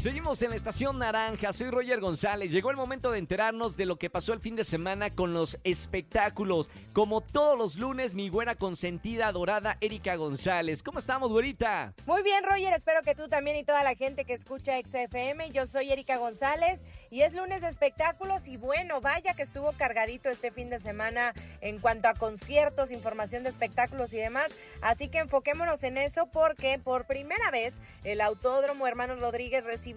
Seguimos 0.00 0.40
en 0.40 0.48
la 0.48 0.56
estación 0.56 0.98
naranja, 0.98 1.52
soy 1.52 1.68
Roger 1.68 2.00
González. 2.00 2.50
Llegó 2.50 2.70
el 2.70 2.76
momento 2.78 3.10
de 3.10 3.18
enterarnos 3.18 3.76
de 3.76 3.84
lo 3.84 3.96
que 3.96 4.08
pasó 4.08 4.32
el 4.32 4.40
fin 4.40 4.56
de 4.56 4.64
semana 4.64 5.10
con 5.10 5.34
los 5.34 5.58
espectáculos. 5.62 6.70
Como 6.94 7.20
todos 7.20 7.58
los 7.58 7.76
lunes, 7.76 8.14
mi 8.14 8.30
buena 8.30 8.54
consentida, 8.54 9.26
adorada 9.26 9.76
Erika 9.82 10.16
González. 10.16 10.82
¿Cómo 10.82 11.00
estamos, 11.00 11.30
güerita? 11.30 11.92
Muy 12.06 12.22
bien, 12.22 12.42
Roger. 12.44 12.72
Espero 12.72 13.02
que 13.02 13.14
tú 13.14 13.28
también 13.28 13.58
y 13.58 13.64
toda 13.64 13.84
la 13.84 13.94
gente 13.94 14.24
que 14.24 14.32
escucha 14.32 14.72
XFM. 14.80 15.50
Yo 15.50 15.66
soy 15.66 15.92
Erika 15.92 16.16
González 16.16 16.86
y 17.10 17.20
es 17.20 17.34
lunes 17.34 17.60
de 17.60 17.68
espectáculos. 17.68 18.48
Y 18.48 18.56
bueno, 18.56 19.02
vaya 19.02 19.34
que 19.34 19.42
estuvo 19.42 19.70
cargadito 19.72 20.30
este 20.30 20.50
fin 20.50 20.70
de 20.70 20.78
semana 20.78 21.34
en 21.60 21.78
cuanto 21.78 22.08
a 22.08 22.14
conciertos, 22.14 22.90
información 22.90 23.42
de 23.42 23.50
espectáculos 23.50 24.14
y 24.14 24.16
demás. 24.16 24.56
Así 24.80 25.08
que 25.08 25.18
enfoquémonos 25.18 25.84
en 25.84 25.98
eso 25.98 26.24
porque 26.32 26.78
por 26.78 27.04
primera 27.04 27.50
vez 27.50 27.82
el 28.02 28.22
Autódromo 28.22 28.86
Hermanos 28.86 29.20
Rodríguez 29.20 29.66
recibe 29.66 29.89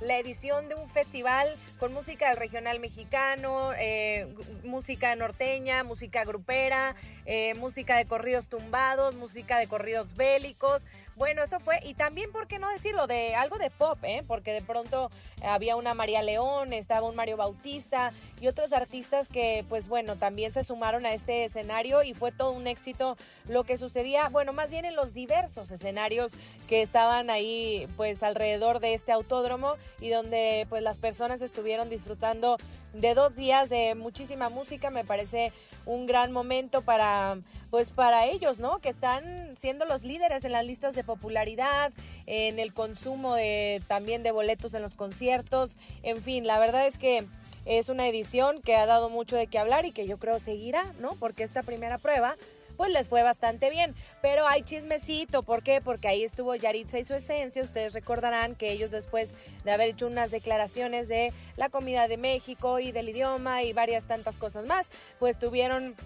la 0.00 0.18
edición 0.18 0.68
de 0.68 0.74
un 0.74 0.88
festival 0.88 1.54
con 1.78 1.92
música 1.92 2.28
del 2.28 2.38
regional 2.38 2.80
mexicano, 2.80 3.72
eh, 3.78 4.26
música 4.64 5.14
norteña, 5.14 5.84
música 5.84 6.24
grupera, 6.24 6.96
eh, 7.24 7.54
música 7.54 7.96
de 7.96 8.06
corridos 8.06 8.48
tumbados, 8.48 9.14
música 9.14 9.58
de 9.58 9.68
corridos 9.68 10.16
bélicos. 10.16 10.84
Bueno, 11.18 11.42
eso 11.42 11.58
fue, 11.58 11.80
y 11.82 11.94
también, 11.94 12.30
¿por 12.30 12.46
qué 12.46 12.60
no 12.60 12.70
decirlo? 12.70 13.08
De 13.08 13.34
algo 13.34 13.58
de 13.58 13.70
pop, 13.70 13.98
¿eh? 14.04 14.22
Porque 14.24 14.52
de 14.52 14.62
pronto 14.62 15.10
había 15.42 15.74
una 15.74 15.92
María 15.92 16.22
León, 16.22 16.72
estaba 16.72 17.08
un 17.08 17.16
Mario 17.16 17.36
Bautista 17.36 18.12
y 18.40 18.46
otros 18.46 18.72
artistas 18.72 19.28
que, 19.28 19.64
pues 19.68 19.88
bueno, 19.88 20.14
también 20.14 20.52
se 20.52 20.62
sumaron 20.62 21.06
a 21.06 21.12
este 21.12 21.42
escenario 21.42 22.04
y 22.04 22.14
fue 22.14 22.30
todo 22.30 22.52
un 22.52 22.68
éxito 22.68 23.16
lo 23.48 23.64
que 23.64 23.76
sucedía, 23.76 24.28
bueno, 24.28 24.52
más 24.52 24.70
bien 24.70 24.84
en 24.84 24.94
los 24.94 25.12
diversos 25.12 25.72
escenarios 25.72 26.34
que 26.68 26.82
estaban 26.82 27.30
ahí, 27.30 27.88
pues 27.96 28.22
alrededor 28.22 28.78
de 28.78 28.94
este 28.94 29.10
autódromo 29.10 29.74
y 30.00 30.10
donde, 30.10 30.68
pues 30.68 30.84
las 30.84 30.98
personas 30.98 31.42
estuvieron 31.42 31.90
disfrutando 31.90 32.58
de 32.92 33.14
dos 33.14 33.36
días 33.36 33.68
de 33.68 33.94
muchísima 33.94 34.48
música. 34.48 34.90
Me 34.90 35.04
parece 35.04 35.52
un 35.86 36.06
gran 36.06 36.32
momento 36.32 36.82
para, 36.82 37.38
pues 37.70 37.90
para 37.90 38.26
ellos, 38.26 38.58
¿no? 38.58 38.78
Que 38.78 38.88
están 38.88 39.56
siendo 39.56 39.84
los 39.84 40.02
líderes 40.02 40.44
en 40.44 40.52
las 40.52 40.64
listas 40.64 40.94
de 40.94 41.04
popularidad, 41.04 41.92
en 42.26 42.58
el 42.58 42.74
consumo 42.74 43.34
de, 43.34 43.82
también 43.88 44.22
de 44.22 44.30
boletos 44.30 44.74
en 44.74 44.82
los 44.82 44.94
conciertos. 44.94 45.76
En 46.02 46.22
fin, 46.22 46.46
la 46.46 46.58
verdad 46.58 46.86
es 46.86 46.98
que 46.98 47.24
es 47.64 47.88
una 47.88 48.08
edición 48.08 48.62
que 48.62 48.76
ha 48.76 48.86
dado 48.86 49.10
mucho 49.10 49.36
de 49.36 49.46
qué 49.46 49.58
hablar 49.58 49.84
y 49.84 49.92
que 49.92 50.06
yo 50.06 50.18
creo 50.18 50.38
seguirá, 50.38 50.92
¿no? 51.00 51.10
Porque 51.20 51.42
esta 51.42 51.62
primera 51.62 51.98
prueba 51.98 52.36
pues 52.78 52.90
les 52.92 53.08
fue 53.08 53.22
bastante 53.22 53.68
bien. 53.68 53.94
Pero 54.22 54.46
hay 54.46 54.62
chismecito, 54.62 55.42
¿por 55.42 55.62
qué? 55.62 55.82
Porque 55.82 56.08
ahí 56.08 56.24
estuvo 56.24 56.54
Yaritza 56.54 56.98
y 56.98 57.04
su 57.04 57.12
esencia. 57.12 57.62
Ustedes 57.62 57.92
recordarán 57.92 58.54
que 58.54 58.72
ellos 58.72 58.90
después 58.90 59.34
de 59.64 59.72
haber 59.72 59.90
hecho 59.90 60.06
unas 60.06 60.30
declaraciones 60.30 61.08
de 61.08 61.34
la 61.56 61.68
comida 61.68 62.08
de 62.08 62.16
México 62.16 62.78
y 62.78 62.92
del 62.92 63.10
idioma 63.10 63.64
y 63.64 63.72
varias 63.72 64.04
tantas 64.04 64.36
cosas 64.36 64.64
más, 64.64 64.88
pues 65.18 65.38
tuvieron 65.38 65.96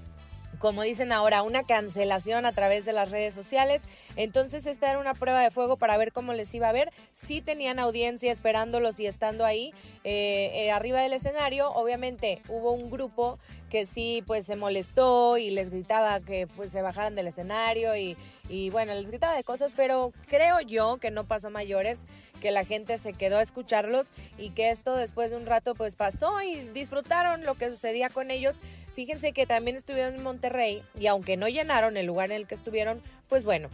como 0.62 0.82
dicen 0.82 1.10
ahora, 1.10 1.42
una 1.42 1.64
cancelación 1.64 2.46
a 2.46 2.52
través 2.52 2.84
de 2.84 2.92
las 2.92 3.10
redes 3.10 3.34
sociales. 3.34 3.82
Entonces 4.14 4.64
esta 4.66 4.90
era 4.90 5.00
una 5.00 5.12
prueba 5.12 5.40
de 5.40 5.50
fuego 5.50 5.76
para 5.76 5.96
ver 5.96 6.12
cómo 6.12 6.34
les 6.34 6.54
iba 6.54 6.68
a 6.68 6.72
ver. 6.72 6.92
Sí 7.12 7.40
tenían 7.40 7.80
audiencia 7.80 8.30
esperándolos 8.30 9.00
y 9.00 9.06
estando 9.06 9.44
ahí 9.44 9.74
eh, 10.04 10.52
eh, 10.54 10.70
arriba 10.70 11.00
del 11.00 11.14
escenario. 11.14 11.72
Obviamente 11.72 12.42
hubo 12.48 12.70
un 12.70 12.92
grupo 12.92 13.40
que 13.70 13.86
sí 13.86 14.22
pues 14.24 14.46
se 14.46 14.54
molestó 14.54 15.36
y 15.36 15.50
les 15.50 15.68
gritaba 15.70 16.20
que 16.20 16.46
pues 16.46 16.70
se 16.70 16.80
bajaran 16.80 17.16
del 17.16 17.26
escenario 17.26 17.96
y, 17.96 18.16
y 18.48 18.70
bueno, 18.70 18.94
les 18.94 19.08
gritaba 19.08 19.34
de 19.34 19.42
cosas, 19.42 19.72
pero 19.74 20.12
creo 20.28 20.60
yo 20.60 20.98
que 20.98 21.10
no 21.10 21.24
pasó 21.24 21.50
mayores 21.50 22.04
que 22.40 22.50
la 22.50 22.64
gente 22.64 22.98
se 22.98 23.12
quedó 23.12 23.38
a 23.38 23.42
escucharlos 23.42 24.10
y 24.36 24.50
que 24.50 24.70
esto 24.70 24.96
después 24.96 25.30
de 25.30 25.36
un 25.36 25.46
rato 25.46 25.74
pues 25.74 25.94
pasó 25.94 26.42
y 26.42 26.56
disfrutaron 26.70 27.44
lo 27.44 27.54
que 27.54 27.70
sucedía 27.70 28.10
con 28.10 28.32
ellos 28.32 28.56
Fíjense 28.94 29.32
que 29.32 29.46
también 29.46 29.76
estuvieron 29.76 30.14
en 30.14 30.22
Monterrey 30.22 30.82
y 30.98 31.06
aunque 31.06 31.36
no 31.36 31.48
llenaron 31.48 31.96
el 31.96 32.06
lugar 32.06 32.30
en 32.30 32.36
el 32.36 32.46
que 32.46 32.54
estuvieron, 32.54 33.00
pues 33.32 33.44
bueno, 33.44 33.70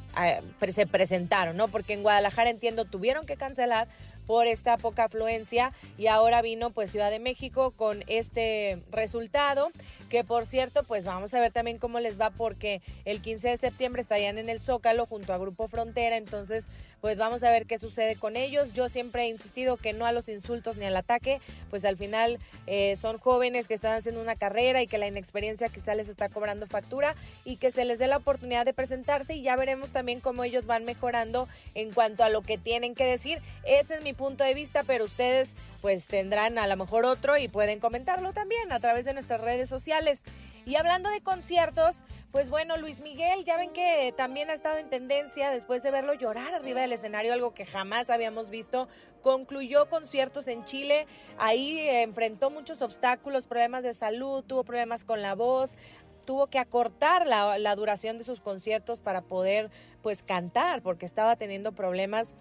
se 0.69 0.87
presentaron, 0.87 1.57
¿no? 1.57 1.67
Porque 1.67 1.93
en 1.93 2.05
Guadalajara 2.05 2.49
entiendo 2.49 2.85
tuvieron 2.85 3.27
que 3.27 3.37
cancelar 3.37 3.89
por 4.29 4.47
esta 4.47 4.77
poca 4.77 5.05
afluencia 5.05 5.73
y 5.97 6.07
ahora 6.07 6.43
vino 6.43 6.69
pues 6.69 6.91
Ciudad 6.91 7.11
de 7.11 7.19
México 7.19 7.73
con 7.75 8.05
este 8.09 8.79
resultado 8.91 9.71
que 10.11 10.23
por 10.23 10.45
cierto 10.45 10.85
pues 10.85 11.03
vamos 11.03 11.33
a 11.33 11.41
ver 11.41 11.51
también 11.51 11.79
cómo 11.79 11.99
les 11.99 12.21
va 12.21 12.29
porque 12.29 12.83
el 13.07 13.23
15 13.23 13.49
de 13.49 13.57
septiembre 13.57 14.03
estarían 14.03 14.37
en 14.37 14.51
el 14.51 14.61
Zócalo 14.61 15.07
junto 15.07 15.33
a 15.33 15.39
Grupo 15.39 15.67
Frontera 15.69 16.19
entonces 16.19 16.67
pues 17.01 17.17
vamos 17.17 17.43
a 17.43 17.51
ver 17.51 17.65
qué 17.65 17.79
sucede 17.79 18.17
con 18.17 18.37
ellos 18.37 18.75
yo 18.75 18.91
siempre 18.91 19.23
he 19.23 19.29
insistido 19.29 19.79
que 19.79 19.95
no 19.95 20.05
a 20.05 20.13
los 20.13 20.29
insultos 20.29 20.77
ni 20.77 20.85
al 20.85 20.97
ataque 20.97 21.41
pues 21.71 21.87
al 21.87 21.97
final 21.97 22.39
eh, 22.67 22.97
son 22.97 23.17
jóvenes 23.17 23.67
que 23.67 23.73
están 23.73 23.97
haciendo 23.97 24.21
una 24.21 24.37
carrera 24.37 24.83
y 24.83 24.87
que 24.87 24.99
la 24.99 25.07
inexperiencia 25.07 25.71
quizá 25.71 25.95
les 25.95 26.11
está 26.11 26.29
cobrando 26.29 26.67
factura 26.67 27.15
y 27.47 27.57
que 27.57 27.71
se 27.71 27.87
les 27.87 27.99
dé 27.99 28.07
la 28.07 28.19
oportunidad 28.19 28.67
de 28.67 28.75
presentarse 28.75 29.35
y 29.37 29.48
ya 29.49 29.57
veremos 29.57 29.93
también 29.93 30.21
cómo 30.21 30.45
ellos 30.45 30.67
van 30.67 30.85
mejorando 30.85 31.49
en 31.75 31.91
cuanto 31.91 32.23
a 32.23 32.29
lo 32.29 32.43
que 32.43 32.59
tienen 32.59 32.95
que 32.95 33.07
decir 33.07 33.41
ese 33.65 33.95
es 33.95 34.03
mi 34.03 34.13
punto 34.13 34.45
de 34.45 34.53
vista, 34.53 34.83
pero 34.83 35.07
ustedes 35.07 35.57
pues 35.81 36.07
tendrán 36.07 36.59
a 36.59 36.67
lo 36.67 36.77
mejor 36.77 37.07
otro 37.07 37.39
y 37.39 37.49
pueden 37.49 37.81
comentarlo 37.81 38.35
también 38.35 38.71
a 38.73 38.79
través 38.79 39.07
de 39.07 39.15
nuestras 39.15 39.41
redes 39.41 39.71
sociales. 39.71 40.23
Y 40.67 40.77
hablando 40.77 41.09
de 41.09 41.23
conciertos, 41.23 41.97
pues 42.31 42.51
bueno, 42.51 42.77
Luis 42.77 43.01
Miguel, 43.01 43.43
ya 43.47 43.57
ven 43.57 43.71
que 43.73 44.13
también 44.19 44.51
ha 44.51 44.53
estado 44.53 44.77
en 44.77 44.91
tendencia 44.91 45.49
después 45.51 45.83
de 45.83 45.91
verlo 45.91 46.13
llorar 46.13 46.53
arriba 46.53 46.83
del 46.83 46.93
escenario, 46.93 47.33
algo 47.33 47.55
que 47.55 47.65
jamás 47.65 48.11
habíamos 48.11 48.51
visto. 48.51 48.87
Concluyó 49.23 49.89
conciertos 49.89 50.47
en 50.47 50.67
Chile, 50.67 51.07
ahí 51.39 51.81
enfrentó 51.89 52.51
muchos 52.51 52.83
obstáculos, 52.83 53.47
problemas 53.47 53.83
de 53.83 53.95
salud, 53.95 54.45
tuvo 54.45 54.63
problemas 54.63 55.05
con 55.05 55.23
la 55.23 55.35
voz, 55.35 55.79
tuvo 56.29 56.49
que 56.49 56.59
acortar 56.59 57.27
la, 57.27 57.57
la 57.57 57.75
duración 57.75 58.19
de 58.19 58.23
sus 58.23 58.43
conciertos 58.43 59.01
para 59.01 59.23
poder 59.23 59.71
pues 60.03 60.23
cantar, 60.23 60.83
porque 60.83 61.07
estaba 61.07 61.37
teniendo 61.37 61.73
problemas 61.73 62.35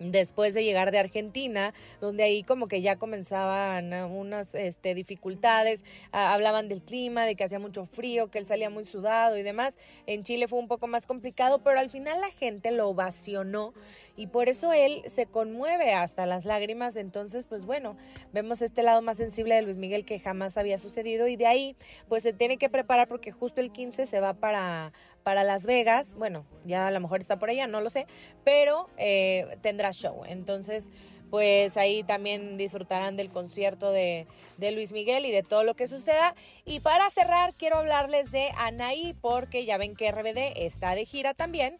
después 0.00 0.54
de 0.54 0.64
llegar 0.64 0.90
de 0.90 0.98
Argentina, 0.98 1.72
donde 2.00 2.24
ahí 2.24 2.42
como 2.42 2.66
que 2.66 2.80
ya 2.80 2.96
comenzaban 2.96 3.92
unas 3.92 4.54
este, 4.54 4.94
dificultades, 4.94 5.84
hablaban 6.10 6.68
del 6.68 6.80
clima, 6.82 7.24
de 7.24 7.36
que 7.36 7.44
hacía 7.44 7.58
mucho 7.58 7.86
frío, 7.86 8.30
que 8.30 8.38
él 8.38 8.46
salía 8.46 8.70
muy 8.70 8.84
sudado 8.84 9.36
y 9.36 9.42
demás. 9.42 9.78
En 10.06 10.24
Chile 10.24 10.48
fue 10.48 10.58
un 10.58 10.68
poco 10.68 10.86
más 10.86 11.06
complicado, 11.06 11.60
pero 11.62 11.78
al 11.78 11.90
final 11.90 12.20
la 12.20 12.30
gente 12.30 12.70
lo 12.70 12.88
ovacionó 12.88 13.74
y 14.16 14.26
por 14.26 14.48
eso 14.48 14.72
él 14.72 15.02
se 15.06 15.26
conmueve 15.26 15.92
hasta 15.92 16.26
las 16.26 16.44
lágrimas. 16.44 16.96
Entonces, 16.96 17.44
pues 17.44 17.64
bueno, 17.64 17.96
vemos 18.32 18.62
este 18.62 18.82
lado 18.82 19.02
más 19.02 19.18
sensible 19.18 19.54
de 19.54 19.62
Luis 19.62 19.76
Miguel 19.76 20.04
que 20.04 20.18
jamás 20.18 20.56
había 20.56 20.78
sucedido 20.78 21.28
y 21.28 21.36
de 21.36 21.46
ahí 21.46 21.76
pues 22.08 22.22
se 22.22 22.32
tiene 22.32 22.56
que 22.56 22.68
preparar 22.68 23.08
porque 23.08 23.32
justo 23.32 23.60
el 23.60 23.70
15 23.70 24.06
se 24.06 24.20
va 24.20 24.34
para, 24.34 24.92
para 25.22 25.44
Las 25.44 25.64
Vegas. 25.64 26.16
Bueno, 26.16 26.44
ya 26.64 26.86
a 26.86 26.90
lo 26.90 27.00
mejor 27.00 27.20
está 27.20 27.38
por 27.38 27.50
allá, 27.50 27.66
no 27.66 27.80
lo 27.80 27.90
sé, 27.90 28.06
pero 28.44 28.88
eh, 28.96 29.56
tendrá 29.62 29.92
show. 29.92 30.22
Entonces, 30.26 30.90
pues 31.30 31.76
ahí 31.76 32.02
también 32.02 32.56
disfrutarán 32.56 33.16
del 33.16 33.30
concierto 33.30 33.92
de, 33.92 34.26
de, 34.58 34.72
Luis 34.72 34.92
Miguel 34.92 35.24
y 35.24 35.30
de 35.30 35.42
todo 35.42 35.64
lo 35.64 35.74
que 35.74 35.86
suceda. 35.86 36.34
Y 36.64 36.80
para 36.80 37.08
cerrar, 37.10 37.54
quiero 37.54 37.76
hablarles 37.76 38.32
de 38.32 38.50
Anaí, 38.56 39.14
porque 39.20 39.64
ya 39.64 39.78
ven 39.78 39.94
que 39.94 40.10
RBD 40.10 40.52
está 40.56 40.94
de 40.94 41.06
gira 41.06 41.34
también. 41.34 41.78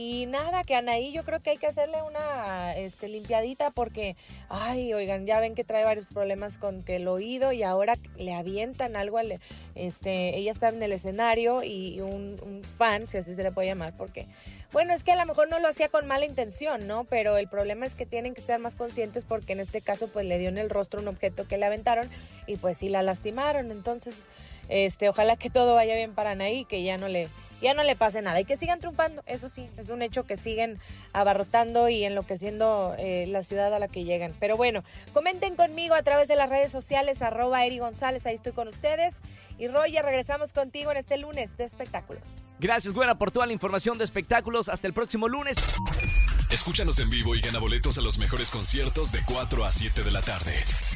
Y 0.00 0.26
nada, 0.26 0.62
que 0.62 0.76
Anaí 0.76 1.10
yo 1.10 1.24
creo 1.24 1.40
que 1.40 1.50
hay 1.50 1.56
que 1.56 1.66
hacerle 1.66 2.00
una 2.02 2.72
este, 2.76 3.08
limpiadita 3.08 3.72
porque, 3.72 4.14
ay, 4.48 4.94
oigan, 4.94 5.26
ya 5.26 5.40
ven 5.40 5.56
que 5.56 5.64
trae 5.64 5.82
varios 5.82 6.06
problemas 6.06 6.56
con 6.56 6.84
que 6.84 6.94
el 6.94 7.08
oído 7.08 7.50
y 7.50 7.64
ahora 7.64 7.96
le 8.16 8.32
avientan 8.32 8.94
algo, 8.94 9.18
al, 9.18 9.40
este, 9.74 10.36
ella 10.38 10.52
está 10.52 10.68
en 10.68 10.80
el 10.84 10.92
escenario 10.92 11.64
y 11.64 12.00
un, 12.00 12.36
un 12.46 12.62
fan, 12.62 13.08
si 13.08 13.16
así 13.18 13.34
se 13.34 13.42
le 13.42 13.50
puede 13.50 13.66
llamar, 13.66 13.92
porque, 13.98 14.26
bueno, 14.70 14.94
es 14.94 15.02
que 15.02 15.10
a 15.10 15.16
lo 15.16 15.26
mejor 15.26 15.48
no 15.50 15.58
lo 15.58 15.66
hacía 15.66 15.88
con 15.88 16.06
mala 16.06 16.26
intención, 16.26 16.86
¿no? 16.86 17.02
Pero 17.02 17.36
el 17.36 17.48
problema 17.48 17.84
es 17.84 17.96
que 17.96 18.06
tienen 18.06 18.34
que 18.34 18.40
ser 18.40 18.60
más 18.60 18.76
conscientes 18.76 19.24
porque 19.24 19.54
en 19.54 19.58
este 19.58 19.80
caso 19.80 20.06
pues 20.06 20.26
le 20.26 20.38
dio 20.38 20.48
en 20.48 20.58
el 20.58 20.70
rostro 20.70 21.00
un 21.00 21.08
objeto 21.08 21.48
que 21.48 21.58
le 21.58 21.66
aventaron 21.66 22.08
y 22.46 22.54
pues 22.54 22.76
sí 22.76 22.88
la 22.88 23.02
lastimaron, 23.02 23.72
entonces, 23.72 24.20
este, 24.68 25.08
ojalá 25.08 25.34
que 25.34 25.50
todo 25.50 25.74
vaya 25.74 25.96
bien 25.96 26.14
para 26.14 26.30
Anaí, 26.30 26.66
que 26.66 26.84
ya 26.84 26.98
no 26.98 27.08
le 27.08 27.26
ya 27.60 27.74
no 27.74 27.82
le 27.82 27.96
pase 27.96 28.22
nada 28.22 28.40
y 28.40 28.44
que 28.44 28.56
sigan 28.56 28.78
triunfando, 28.78 29.22
eso 29.26 29.48
sí, 29.48 29.68
es 29.76 29.88
un 29.88 30.02
hecho 30.02 30.24
que 30.24 30.36
siguen 30.36 30.78
abarrotando 31.12 31.88
y 31.88 32.04
enloqueciendo 32.04 32.94
eh, 32.98 33.26
la 33.28 33.42
ciudad 33.42 33.72
a 33.74 33.78
la 33.78 33.88
que 33.88 34.04
llegan. 34.04 34.32
Pero 34.38 34.56
bueno, 34.56 34.84
comenten 35.12 35.56
conmigo 35.56 35.94
a 35.94 36.02
través 36.02 36.28
de 36.28 36.36
las 36.36 36.48
redes 36.48 36.70
sociales, 36.70 37.22
arroba 37.22 37.64
Eri 37.64 37.78
González, 37.78 38.26
ahí 38.26 38.34
estoy 38.34 38.52
con 38.52 38.68
ustedes. 38.68 39.20
Y 39.58 39.66
Roger, 39.66 40.04
regresamos 40.04 40.52
contigo 40.52 40.92
en 40.92 40.98
este 40.98 41.18
lunes 41.18 41.56
de 41.56 41.64
espectáculos. 41.64 42.22
Gracias, 42.60 42.94
buena 42.94 43.18
por 43.18 43.32
toda 43.32 43.46
la 43.46 43.52
información 43.52 43.98
de 43.98 44.04
espectáculos. 44.04 44.68
Hasta 44.68 44.86
el 44.86 44.92
próximo 44.92 45.28
lunes. 45.28 45.56
Escúchanos 46.50 46.98
en 47.00 47.10
vivo 47.10 47.34
y 47.34 47.40
gana 47.40 47.58
boletos 47.58 47.98
a 47.98 48.00
los 48.00 48.18
mejores 48.18 48.50
conciertos 48.50 49.12
de 49.12 49.20
4 49.26 49.64
a 49.64 49.72
7 49.72 50.02
de 50.02 50.10
la 50.10 50.22
tarde 50.22 50.54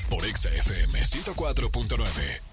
por 0.09 0.25
Exa 0.25 0.51
FM 0.51 1.01
104.9. 1.01 2.52